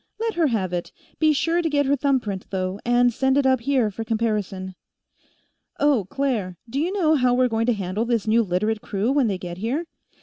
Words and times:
"Let 0.19 0.33
her 0.33 0.47
have 0.47 0.73
it; 0.73 0.91
be 1.19 1.31
sure 1.31 1.61
to 1.61 1.69
get 1.69 1.85
her 1.85 1.95
thumbprint, 1.95 2.47
though, 2.49 2.79
and 2.83 3.13
send 3.13 3.37
it 3.37 3.45
up 3.45 3.59
here 3.59 3.91
for 3.91 4.03
comparison." 4.03 4.73
"Oh, 5.79 6.05
Claire; 6.05 6.57
do 6.67 6.79
you 6.79 6.91
know 6.91 7.13
how 7.13 7.35
we're 7.35 7.47
going 7.47 7.67
to 7.67 7.73
handle 7.73 8.05
this 8.05 8.25
new 8.25 8.41
Literate 8.41 8.81
crew, 8.81 9.11
when 9.11 9.27
they 9.27 9.37
get 9.37 9.59
here?" 9.59 9.85